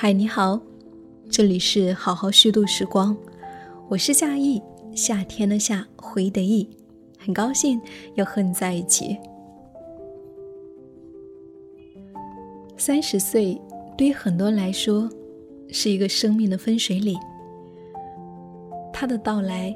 [0.00, 0.60] 嗨，你好，
[1.28, 3.16] 这里是好好虚度时光，
[3.88, 4.62] 我是夏意，
[4.94, 6.70] 夏天的夏，回忆的意，
[7.18, 7.80] 很高兴
[8.14, 9.18] 又和你在一起。
[12.76, 13.60] 三十岁
[13.96, 15.10] 对于很多人来说
[15.68, 17.18] 是一个生命的分水岭，
[18.92, 19.74] 它的到来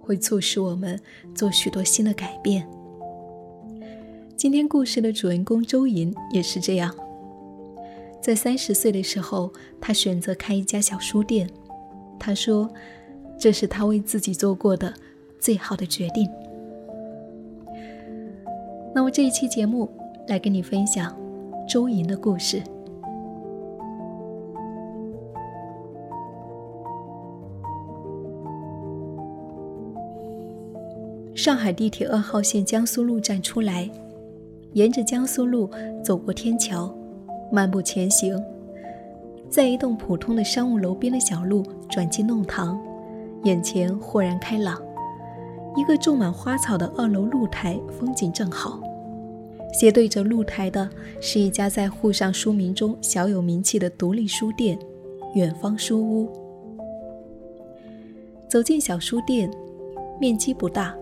[0.00, 1.00] 会促使我们
[1.32, 2.68] 做许多新的改变。
[4.36, 6.92] 今天故事的主人公周莹也是这样。
[8.24, 11.46] 在三十岁的时候，他选择开一家小书店。
[12.18, 12.66] 他说
[13.36, 14.94] ：“这是他为自己做过的
[15.38, 16.26] 最好的决定。”
[18.94, 19.86] 那么这一期节目
[20.26, 21.14] 来跟你分享
[21.68, 22.62] 周莹的故事。
[31.34, 33.90] 上海地铁二号线江苏路站出来，
[34.72, 35.68] 沿着江苏路
[36.02, 36.90] 走过天桥。
[37.50, 38.42] 漫步前行，
[39.48, 42.80] 在一栋普通的商务楼边的小路转进弄堂，
[43.44, 44.80] 眼前豁然开朗。
[45.76, 48.80] 一个种满花草的二楼露台，风景正好。
[49.72, 50.88] 斜对着露台的
[51.20, 54.78] 是一家在沪上书名中小有名气的独立书店——
[55.34, 56.28] 远方书屋。
[58.48, 59.50] 走进小书店，
[60.20, 60.94] 面积不大，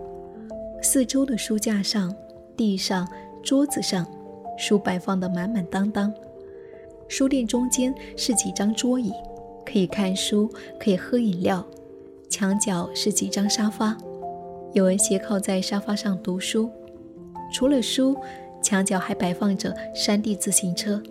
[0.81, 2.11] 四周的书架上、
[2.57, 3.07] 地上、
[3.43, 4.07] 桌子上，
[4.57, 6.11] 书摆放得满满当当。
[7.07, 9.11] 书店中间是几张桌椅，
[9.65, 11.63] 可以看书，可以喝饮料。
[12.29, 13.95] 墙角是几张沙发，
[14.73, 16.69] 有人斜靠在沙发上读书。
[17.53, 18.17] 除了书，
[18.63, 21.01] 墙角还摆放着山地自行车。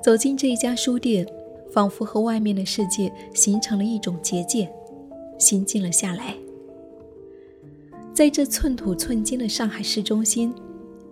[0.00, 1.26] 走进这一家书店，
[1.72, 4.70] 仿佛和外面的世界形成了一种结界，
[5.38, 6.36] 心静了下来。
[8.14, 10.54] 在这寸土寸金的上海市中心。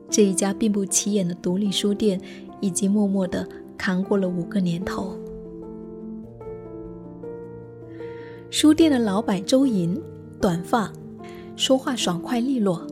[0.09, 2.21] 这一家并不起眼的独立书店，
[2.61, 5.17] 已经默默地扛过了五个年头。
[8.49, 10.00] 书店的老板周莹，
[10.41, 10.91] 短发，
[11.56, 12.87] 说话爽快利落。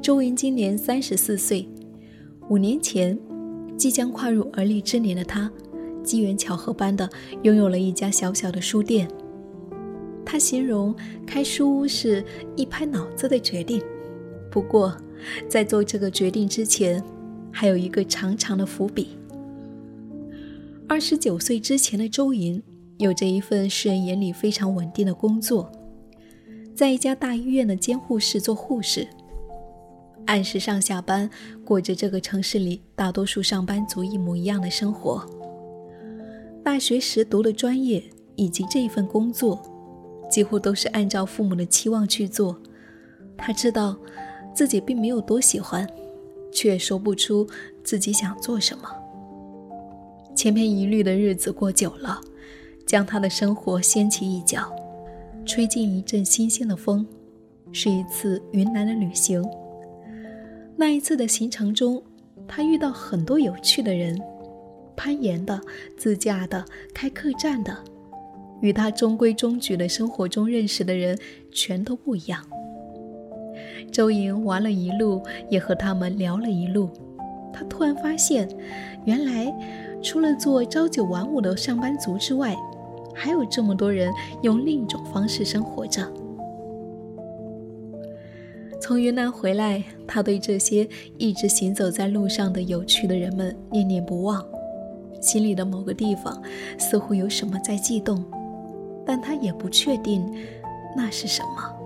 [0.00, 1.68] 周莹今年三十四岁，
[2.48, 3.18] 五年前，
[3.76, 5.50] 即将跨入而立之年的她，
[6.02, 7.08] 机缘巧合般的
[7.42, 9.08] 拥有了一家小小的书店。
[10.24, 10.94] 她形容
[11.26, 12.24] 开书屋是
[12.56, 13.82] 一拍脑子的决定，
[14.50, 14.96] 不过。
[15.48, 17.02] 在做这个决定之前，
[17.50, 19.16] 还有一个长长的伏笔。
[20.88, 22.62] 二十九岁之前的周莹，
[22.98, 25.72] 有着一份世人眼里非常稳定的工作，
[26.74, 29.06] 在一家大医院的监护室做护士，
[30.26, 31.30] 按时上下班，
[31.64, 35.24] 过着这个城市里大多数上班族一模一样的生活。
[36.62, 38.02] 大学时读的专业
[38.36, 39.62] 以及这一份工作，
[40.30, 42.60] 几乎都是按照父母的期望去做。
[43.36, 43.96] 他知道。
[44.54, 45.88] 自己并没有多喜欢，
[46.52, 47.46] 却说不出
[47.82, 48.88] 自己想做什么。
[50.34, 52.20] 千篇一律的日子过久了，
[52.86, 54.70] 将他的生活掀起一角，
[55.44, 57.06] 吹进一阵新鲜的风。
[57.74, 59.42] 是一次云南的旅行。
[60.76, 62.02] 那一次的行程中，
[62.46, 64.20] 他遇到很多有趣的人，
[64.94, 65.58] 攀岩的、
[65.96, 67.74] 自驾的、开客栈的，
[68.60, 71.18] 与他中规中矩的生活中认识的人
[71.50, 72.46] 全都不一样。
[73.92, 76.88] 周莹玩了一路，也和他们聊了一路。
[77.52, 78.48] 他突然发现，
[79.04, 79.54] 原来
[80.02, 82.56] 除了做朝九晚五的上班族之外，
[83.14, 84.10] 还有这么多人
[84.40, 86.10] 用另一种方式生活着。
[88.80, 90.88] 从云南回来，他对这些
[91.18, 94.42] 一直行走在路上的有趣的人们念念不忘，
[95.20, 96.42] 心里的某个地方
[96.78, 98.24] 似乎有什么在悸动，
[99.04, 100.26] 但他也不确定
[100.96, 101.81] 那是什么。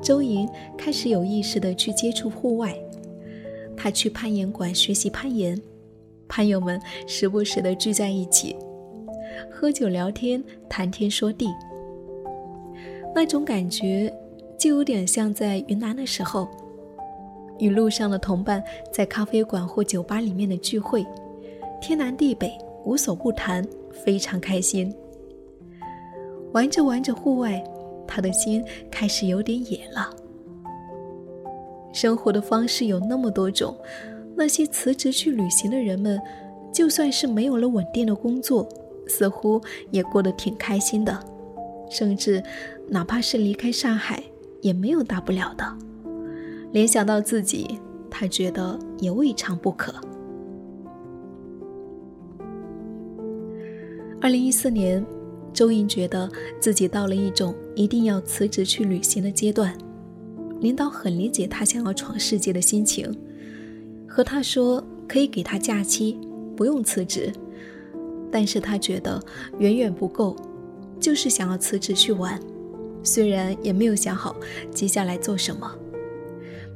[0.00, 2.74] 周莹开始有意识地去接触户外，
[3.76, 5.60] 她去攀岩馆学习攀岩，
[6.28, 8.56] 攀友们时不时地聚在一起，
[9.50, 11.48] 喝酒聊天，谈天说地。
[13.14, 14.12] 那种感觉
[14.56, 16.48] 就有点像在云南的时候，
[17.58, 18.62] 与路上的同伴
[18.92, 21.04] 在咖啡馆或酒吧里面的聚会，
[21.80, 24.94] 天南地北无所不谈，非常开心。
[26.52, 27.62] 玩着玩着户外。
[28.08, 30.10] 他的心开始有点野了。
[31.92, 33.76] 生活的方式有那么多种，
[34.34, 36.20] 那些辞职去旅行的人们，
[36.72, 38.68] 就算是没有了稳定的工作，
[39.06, 39.60] 似乎
[39.90, 41.18] 也过得挺开心的，
[41.90, 42.42] 甚至
[42.88, 44.22] 哪怕是离开上海，
[44.60, 45.64] 也没有大不了的。
[46.72, 49.92] 联想到自己，他觉得也未尝不可。
[54.20, 55.04] 二零一四年。
[55.52, 56.30] 周莹觉得
[56.60, 59.76] 自己到了一种一定要辞职去旅行的阶段，
[60.60, 63.12] 领导很理解她想要闯世界的心情，
[64.06, 66.18] 和她说可以给他假期，
[66.56, 67.32] 不用辞职。
[68.30, 69.18] 但是他觉得
[69.58, 70.36] 远远不够，
[71.00, 72.38] 就是想要辞职去玩。
[73.02, 74.36] 虽然也没有想好
[74.70, 75.74] 接下来做什么，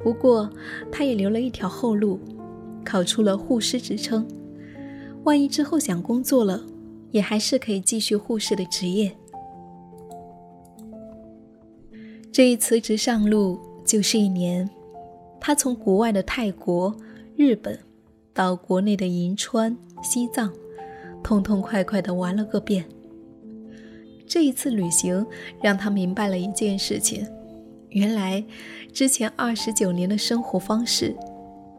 [0.02, 0.48] 不过
[0.90, 2.18] 他也留了一条后路，
[2.82, 4.26] 考出了护师职称。
[5.24, 6.64] 万一之后想工作了，
[7.12, 9.16] 也还是可以继续护士的职业。
[12.32, 14.68] 这一辞职上路就是一年，
[15.38, 16.96] 他从国外的泰国、
[17.36, 17.78] 日本，
[18.32, 20.50] 到国内的银川、西藏，
[21.22, 22.84] 痛痛快快的玩了个遍。
[24.26, 25.24] 这一次旅行
[25.60, 27.26] 让他明白了一件事情：
[27.90, 28.42] 原来
[28.94, 31.14] 之前二十九年的生活方式，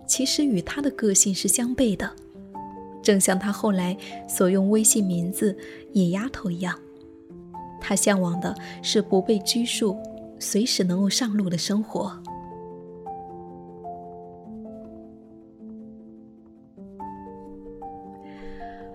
[0.06, 2.07] 其实与他的个性是相悖的。
[3.03, 3.95] 正像他后来
[4.27, 5.55] 所用微信名字
[5.94, 6.79] “野丫头”一样，
[7.79, 9.95] 他向往的是不被拘束。
[10.39, 12.11] 随时能够上路的生活。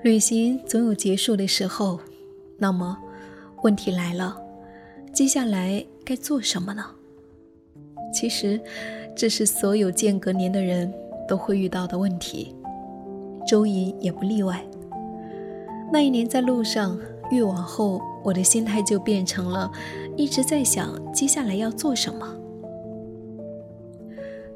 [0.02, 1.99] 旅行总有结束的时候，
[2.58, 2.99] 那么
[3.62, 4.37] 问题来了，
[5.10, 6.84] 接下来该做什么呢？
[8.12, 8.60] 其实，
[9.16, 10.93] 这是所有间隔年的人
[11.26, 12.55] 都会遇到的问题，
[13.48, 14.62] 周莹也不例外。
[15.90, 16.98] 那一年在路上。
[17.30, 19.70] 越往后，我的心态就变成了
[20.16, 22.26] 一直在想接下来要做什么。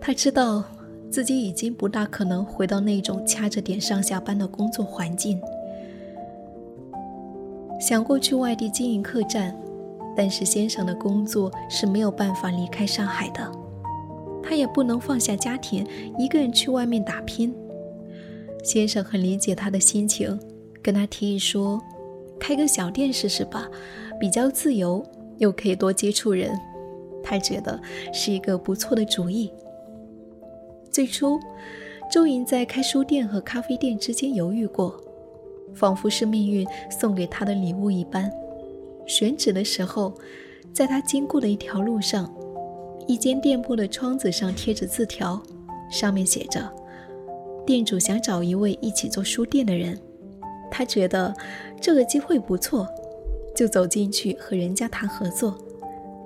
[0.00, 0.64] 他知道
[1.10, 5.38] 自己已经不大可能回到那种掐着点上下班的工作环境，
[7.78, 9.54] 想过去外地经营客栈，
[10.16, 13.52] 但是先生的工作是没有办法离开上海的，
[14.42, 15.86] 他也不能放下家庭
[16.16, 17.54] 一个人去外面打拼。
[18.62, 20.38] 先生很理解他的心情，
[20.82, 21.80] 跟他提议说。
[22.40, 23.70] 开个小店试试吧，
[24.18, 25.00] 比较自由，
[25.38, 26.58] 又可以多接触人，
[27.22, 27.80] 他觉得
[28.12, 29.48] 是一个不错的主意。
[30.90, 31.38] 最初，
[32.10, 35.00] 周莹在开书店和咖啡店之间犹豫过，
[35.72, 38.28] 仿佛是命运送给他的礼物一般。
[39.06, 40.12] 选址的时候，
[40.72, 42.28] 在他经过的一条路上，
[43.06, 45.40] 一间店铺的窗子上贴着字条，
[45.88, 46.68] 上面写着
[47.66, 49.98] ：“店主想找一位一起做书店的人。”
[50.70, 51.34] 他觉得
[51.80, 52.88] 这个机会不错，
[53.54, 55.56] 就走进去和人家谈合作。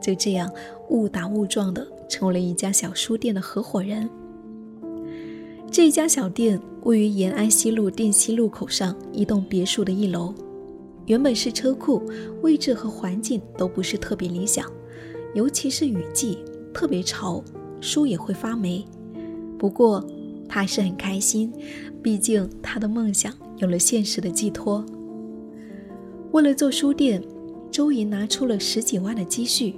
[0.01, 0.49] 就这样
[0.91, 4.09] 误打误撞的成为了一家小书店的合伙人。
[5.69, 10.33] 这家小店位于延安西路定西路口上一栋别墅的一楼，
[11.07, 12.01] 原本是车库，
[12.43, 14.71] 位置和环境都不是特别理想，
[15.35, 16.39] 尤其是雨季
[16.73, 17.43] 特别潮，
[17.81, 18.85] 书也会发霉。
[19.59, 20.07] 不过
[20.49, 21.53] 他还是很开心，
[22.03, 23.33] 毕竟他的梦想。
[23.59, 24.85] 有了现实的寄托。
[26.33, 27.23] 为了做书店，
[27.71, 29.77] 周莹拿出了十几万的积蓄，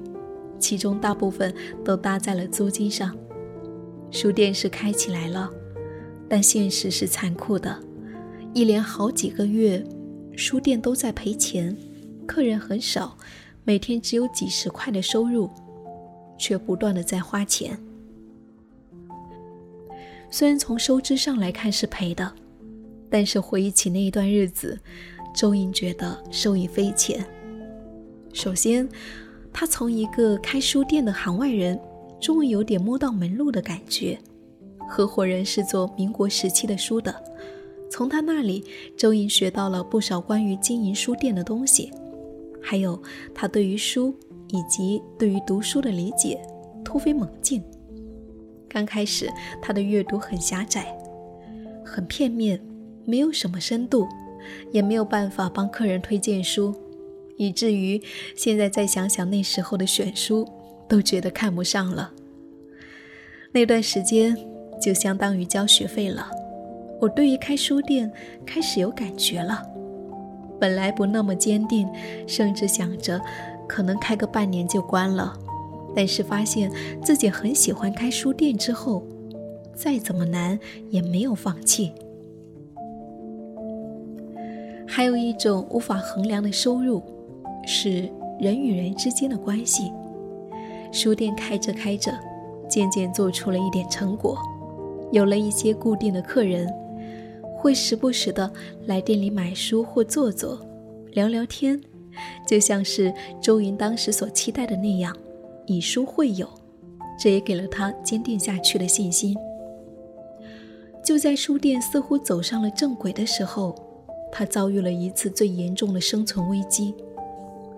[0.58, 1.54] 其中大部分
[1.84, 3.16] 都搭在了租金上。
[4.10, 5.48] 书店是开起来了，
[6.28, 7.78] 但现实是残酷的，
[8.52, 9.80] 一连好几个月，
[10.34, 11.76] 书店都在赔钱，
[12.26, 13.16] 客人很少，
[13.62, 15.48] 每天只有几十块的收入，
[16.36, 17.78] 却不断的在花钱。
[20.30, 22.32] 虽然从收支上来看是赔的。
[23.10, 24.78] 但是回忆起那一段日子，
[25.34, 27.24] 周莹觉得受益匪浅。
[28.34, 28.86] 首先，
[29.50, 31.80] 他从一个开书店的行外人，
[32.20, 34.18] 终于有点摸到门路的感觉。
[34.86, 37.14] 合伙人是做民国时期的书的，
[37.90, 38.62] 从他那里，
[38.94, 41.90] 周莹学到了不少关于经营书店的东西。
[42.60, 43.02] 还有，
[43.34, 44.14] 他对于书
[44.48, 46.38] 以及对于读书的理解
[46.84, 47.64] 突飞猛进。
[48.68, 49.28] 刚开始，
[49.62, 50.96] 他的阅读很狭窄，
[51.84, 52.60] 很片面。
[53.04, 54.06] 没有什么深度，
[54.70, 56.74] 也没有办法帮客人推荐书，
[57.38, 57.98] 以至于
[58.36, 60.46] 现在再想想那时候的选书，
[60.86, 62.12] 都觉得看不上了。
[63.50, 64.36] 那段时间
[64.78, 66.30] 就相当于交学费了。
[67.00, 68.12] 我对于开书店
[68.44, 69.64] 开始有感觉了，
[70.60, 71.88] 本来不那么坚定，
[72.26, 73.18] 甚至想着
[73.66, 75.34] 可能开个半年就关了，
[75.94, 76.70] 但是发现
[77.02, 79.02] 自己很喜欢开书店之后，
[79.74, 80.58] 再怎么难
[80.90, 81.92] 也没有放弃。
[84.86, 87.02] 还有一种无法衡量的收入，
[87.66, 88.08] 是
[88.40, 89.92] 人与人之间的关系。
[90.90, 92.12] 书店开着开着，
[92.68, 94.38] 渐渐做出了一点成果，
[95.12, 96.66] 有了一些固定的客人，
[97.56, 98.50] 会时不时的
[98.86, 100.58] 来店里买书或坐坐，
[101.12, 101.78] 聊聊天，
[102.46, 105.14] 就像是周莹当时所期待的那样，
[105.68, 106.48] 以书会友，
[107.18, 109.36] 这也给了他坚定下去的信心。
[111.04, 113.74] 就在书店似乎走上了正轨的时候。
[114.30, 116.94] 他遭遇了一次最严重的生存危机，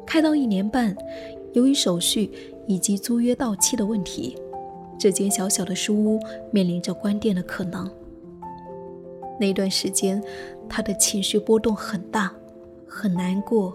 [0.04, 0.96] 开到一年半，
[1.52, 2.28] 由于手续
[2.66, 4.36] 以及租约到期的问题，
[4.98, 6.18] 这间小小的书屋
[6.50, 7.88] 面临着关店的可能。
[9.38, 10.20] 那段时间，
[10.68, 12.32] 他的情绪波动很大，
[12.84, 13.72] 很难过。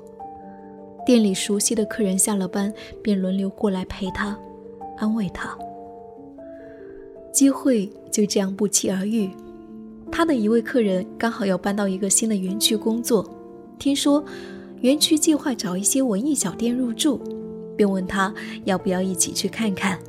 [1.06, 4.38] 店里熟悉的客人下了班，便轮流过来陪他，
[4.98, 5.56] 安慰他。
[7.32, 9.30] 机会就这样不期而遇。
[10.12, 13.30] 他的一位客人刚好要搬到一个新的园区工作，
[13.78, 14.24] 听说
[14.82, 17.20] 园区计划找一些文艺小店入驻，
[17.76, 18.34] 便问他
[18.64, 20.00] 要不要一起去看看。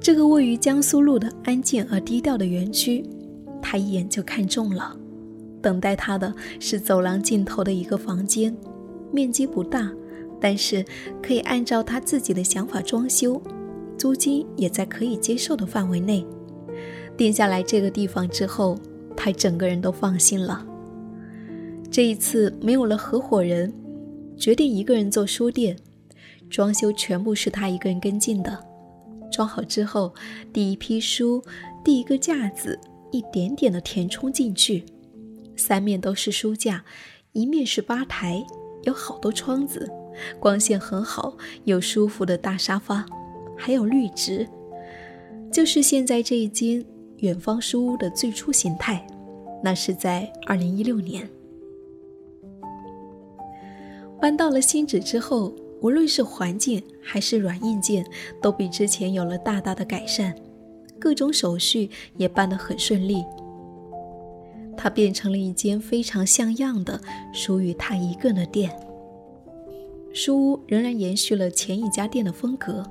[0.00, 3.04] 这个位于江苏路的安静而低调的园区，
[3.60, 4.96] 他一眼就看中了。
[5.62, 8.56] 等待他的是走廊尽头的一个房间，
[9.12, 9.90] 面积不大，
[10.40, 10.84] 但是
[11.22, 13.40] 可以按照他自己的想法装修，
[13.98, 16.24] 租金也在可以接受的范围内。
[17.16, 18.78] 定下来这个地方之后，
[19.16, 20.66] 他整个人都放心了。
[21.90, 23.72] 这一次没有了合伙人，
[24.36, 25.76] 决定一个人做书店，
[26.50, 28.58] 装修全部是他一个人跟进的。
[29.32, 30.14] 装好之后，
[30.52, 31.42] 第一批书，
[31.82, 32.78] 第一个架子，
[33.10, 34.84] 一点点的填充进去。
[35.56, 36.84] 三面都是书架，
[37.32, 38.44] 一面是吧台，
[38.82, 39.90] 有好多窗子，
[40.38, 43.04] 光线很好，有舒服的大沙发，
[43.56, 44.48] 还有绿植，
[45.50, 46.84] 就是现在这一间
[47.18, 49.06] 远方书屋的最初形态。
[49.64, 51.28] 那是在二零一六年
[54.20, 55.54] 搬到了新址之后。
[55.82, 58.04] 无论是环境还是软硬件，
[58.40, 60.34] 都比之前有了大大的改善，
[60.98, 63.22] 各种手续也办得很顺利。
[64.86, 67.00] 它变成了一间非常像样的
[67.32, 68.70] 属于他一个人的店。
[70.14, 72.84] 书屋仍然延续了前一家店的风格，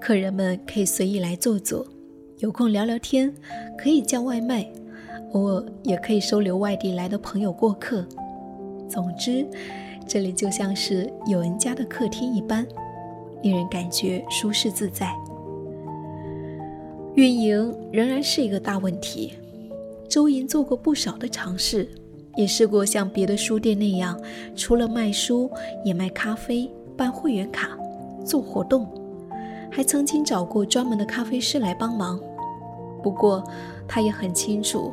[0.00, 1.86] 客人们可以随意来坐坐，
[2.38, 3.30] 有空聊聊天，
[3.76, 4.66] 可以叫外卖，
[5.32, 8.02] 偶尔也可以收留外地来的朋友过客。
[8.88, 9.46] 总之。
[10.08, 12.66] 这里就像是有人家的客厅一般，
[13.42, 15.12] 令人感觉舒适自在。
[17.14, 19.34] 运营仍然是一个大问题。
[20.08, 21.88] 周莹做过不少的尝试，
[22.36, 24.20] 也试过像别的书店那样，
[24.54, 25.50] 除了卖书，
[25.84, 27.76] 也卖咖啡、办会员卡、
[28.24, 28.88] 做活动，
[29.70, 32.20] 还曾经找过专门的咖啡师来帮忙。
[33.02, 33.42] 不过，
[33.86, 34.90] 他也很清楚，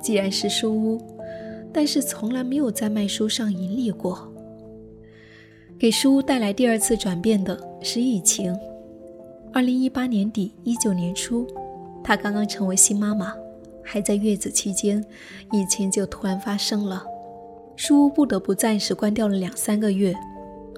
[0.00, 1.00] 既然是书屋。
[1.76, 4.32] 但是从来没有在卖书上盈利过。
[5.76, 8.56] 给书屋带来第二次转变的是疫情。
[9.52, 11.44] 二零一八年底、一九年初，
[12.04, 13.34] 她刚刚成为新妈妈，
[13.84, 15.04] 还在月子期间，
[15.52, 17.04] 疫情就突然发生了，
[17.76, 20.14] 书屋不得不暂时关掉了两三个月。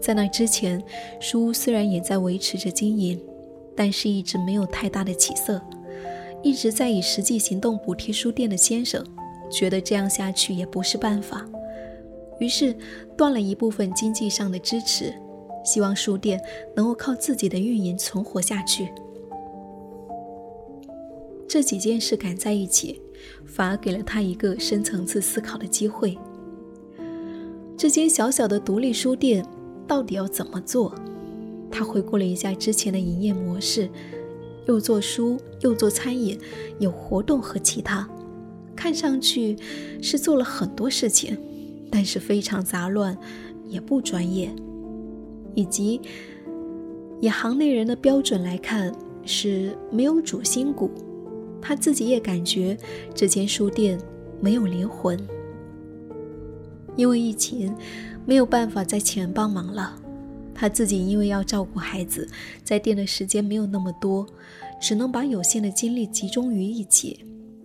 [0.02, 0.82] 在那之前，
[1.20, 3.18] 书屋虽然也在维持着经营，
[3.74, 5.62] 但是一直没有太大的起色，
[6.42, 9.04] 一直在以实际行动补贴书店的先生。
[9.48, 11.46] 觉得这样下去也不是办法，
[12.40, 12.74] 于是
[13.16, 15.14] 断了一部分经济上的支持，
[15.64, 16.40] 希望书店
[16.74, 18.92] 能够靠自己的运营存活下去。
[21.48, 23.00] 这几件事赶在一起，
[23.44, 26.18] 反而给了他一个深层次思考的机会。
[27.76, 29.46] 这间小小的独立书店
[29.86, 30.94] 到底要怎么做？
[31.70, 33.88] 他回顾了一下之前的营业模式，
[34.66, 36.38] 又做书，又做餐饮，
[36.78, 38.08] 有活动和其他。
[38.74, 39.56] 看上去
[40.02, 41.36] 是做了很多事情，
[41.90, 43.16] 但是非常杂乱，
[43.68, 44.50] 也不专业，
[45.54, 46.00] 以及
[47.20, 50.90] 以行内人的标准来看是没有主心骨。
[51.60, 52.76] 他自己也感觉
[53.14, 53.98] 这间书店
[54.40, 55.18] 没有灵魂。
[56.96, 57.74] 因为疫情
[58.24, 59.94] 没有办法再请人帮忙了，
[60.54, 62.26] 他自己因为要照顾孩子，
[62.64, 64.26] 在店的时间没有那么多，
[64.80, 67.22] 只能把有限的精力集中于一起。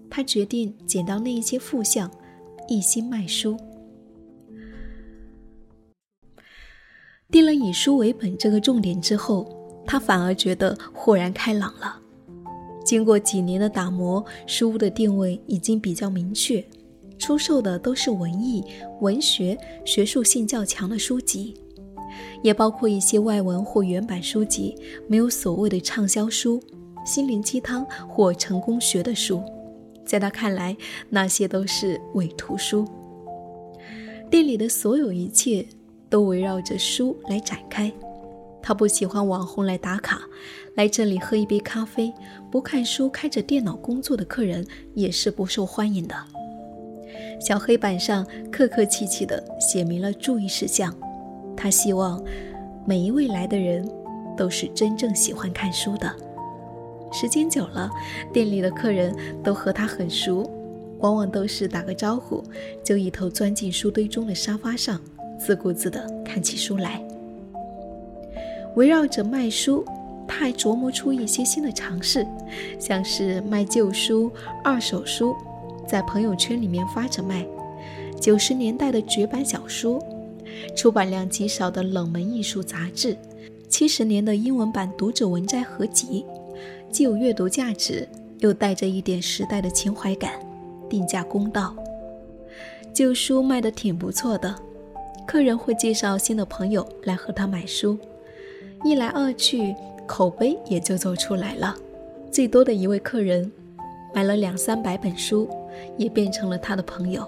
[0.09, 2.11] 他决定捡到那一些副项，
[2.67, 3.55] 一心卖书。
[7.29, 9.47] 定了以书为本这个重点之后，
[9.85, 12.00] 他反而觉得豁然开朗了。
[12.83, 16.63] 经过几年的打磨，书屋的定位已经比较明确，
[17.17, 18.63] 出售的都是文艺、
[18.99, 21.53] 文学、学术性较强的书籍，
[22.43, 24.75] 也包括一些外文或原版书籍，
[25.07, 26.61] 没有所谓的畅销书、
[27.05, 29.41] 心灵鸡汤或成功学的书。
[30.03, 30.75] 在他看来，
[31.09, 32.85] 那些都是伪图书。
[34.29, 35.65] 店里的所有一切
[36.09, 37.91] 都围绕着书来展开。
[38.61, 40.21] 他不喜欢网红来打卡，
[40.75, 42.13] 来这里喝一杯咖啡，
[42.51, 46.15] 不看书、开着电脑工作的客人也是不受欢迎的。
[47.39, 50.95] 小黑板上客客气气地写明了注意事项。
[51.57, 52.23] 他希望
[52.85, 53.87] 每一位来的人
[54.37, 56.15] 都是真正喜欢看书的。
[57.11, 57.89] 时间久了，
[58.31, 60.49] 店里的客人都和他很熟，
[60.99, 62.43] 往往都是打个招呼，
[62.83, 65.01] 就一头钻进书堆中的沙发上，
[65.37, 67.03] 自顾自地看起书来。
[68.75, 69.85] 围绕着卖书，
[70.27, 72.25] 他还琢磨出一些新的尝试，
[72.79, 74.31] 像是卖旧书、
[74.63, 75.35] 二手书，
[75.87, 77.43] 在朋友圈里面发着卖；
[78.19, 79.99] 九十年代的绝版小说，
[80.75, 83.17] 出版量极少的冷门艺术杂志，
[83.67, 86.25] 七十年的英文版读者文摘合集，
[86.89, 88.07] 既有阅读价值，
[88.39, 90.33] 又带着一点时代的情怀感，
[90.89, 91.75] 定价公道。
[92.93, 94.55] 旧书卖得挺不错的，
[95.27, 97.97] 客人会介绍新的朋友来和他买书，
[98.83, 99.75] 一来二去。
[100.07, 101.73] 口碑也就做出来了，
[102.29, 103.49] 最多的一位客人
[104.13, 105.47] 买了两三百本书，
[105.95, 107.25] 也变成了他的朋友。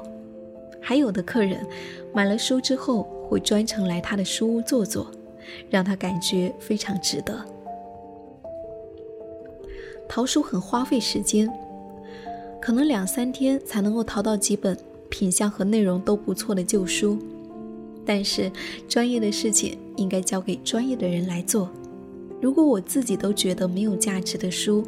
[0.82, 1.66] 还有的客人
[2.14, 5.10] 买了书之后，会专程来他的书屋坐坐，
[5.70, 7.40] 让他感觉非常值得。
[10.10, 11.50] 淘书很花费时间，
[12.60, 17.18] 可能两三天才能够淘到几本品相和内容都不错的旧书，
[18.06, 18.52] 但是
[18.88, 21.70] 专业的事情应该交给专业的人来做。
[22.42, 24.84] 如果我自己都觉得没有价值的书，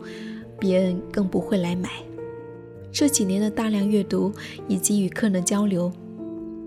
[0.60, 1.90] 别人更不会来买。
[2.92, 4.32] 这几年的大量阅读
[4.68, 5.92] 以及与客人的交流，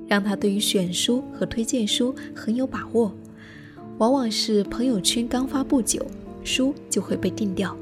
[0.06, 3.12] 让他对于选书和推荐书很有把握。
[3.98, 6.04] 往往是朋友圈刚发不久，
[6.44, 7.76] 书就会被定掉。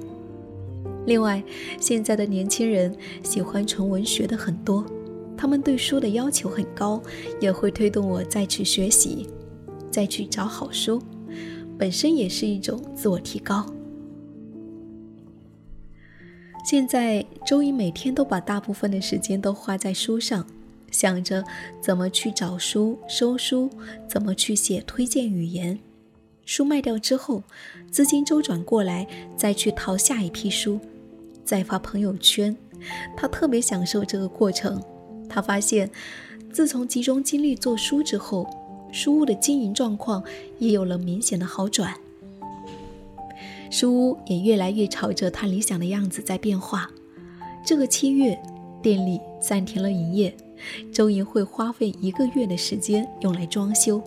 [1.07, 1.43] 另外，
[1.79, 2.93] 现在的年轻人
[3.23, 4.85] 喜欢纯文学的很多，
[5.37, 7.03] 他们对书的要求很高，
[7.41, 9.29] 也会推动我再去学习，
[9.91, 11.03] 再去找好书。
[11.79, 13.67] 本身也是一种自我提高。
[16.65, 20.45] 现在周一每天都把大部分的时间都花在书上，
[20.91, 21.45] 想着
[21.81, 23.71] 怎么去找书、收书，
[24.09, 25.79] 怎么去写推荐语言。
[26.45, 27.43] 书卖掉之后，
[27.91, 30.81] 资金周转过来，再去淘下一批书，
[31.45, 32.57] 再发朋友圈。
[33.17, 34.83] 他特别享受这个过程。
[35.37, 35.91] 他发现，
[36.51, 38.49] 自从集中精力做书之后。
[38.93, 40.25] 书屋的经营状况
[40.59, 41.93] 也有了明显的好转，
[43.71, 46.91] 书屋也越来越朝着他理想的样子在变化。
[47.63, 48.41] 这个七月，
[48.81, 50.35] 店里暂停了营业，
[50.91, 54.01] 周莹会花费一个月的时间用来装修。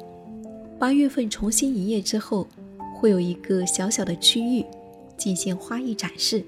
[0.80, 2.48] 八月份重新营业之后，
[2.96, 4.66] 会有一个小小的区域
[5.16, 6.44] 进行花艺展示。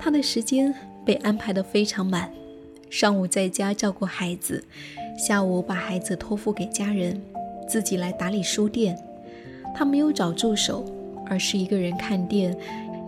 [0.00, 2.32] 他的时间被安排得非常满，
[2.94, 4.62] 上午在家照顾孩子。
[5.18, 7.20] 下午把孩子托付给家人，
[7.66, 8.96] 自己来打理书店。
[9.74, 10.84] 他没有找助手，
[11.26, 12.56] 而是一个人看店。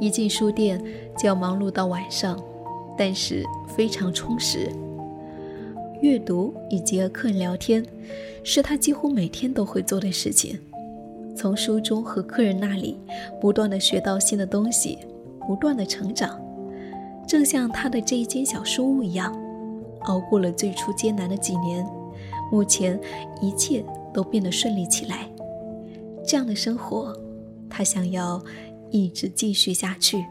[0.01, 0.83] 一进书店
[1.16, 2.37] 就要忙碌到晚上，
[2.99, 3.44] 但是
[3.77, 4.68] 非常充实。
[6.01, 7.87] 阅读以及和客人聊天，
[8.42, 10.59] 是他几乎每天都会做的事情。
[11.37, 12.99] 从书中和客人那里
[13.40, 14.99] 不断的学到新的东西，
[15.46, 16.40] 不断的成长，
[17.25, 19.33] 正像他的这一间小书屋一样。
[20.07, 21.87] 熬过了最初艰难的几年，
[22.51, 22.99] 目前
[23.40, 25.29] 一切都变得顺利起来。
[26.27, 27.16] 这样的生活，
[27.71, 28.42] 他想要
[28.90, 30.27] 一直继续下去。